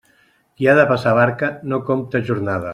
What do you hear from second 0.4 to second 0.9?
Qui ha de